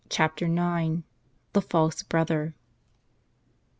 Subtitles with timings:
[0.05, 1.03] ^ CHAPTER IX,
[1.53, 2.55] THE FALSE BROTHER.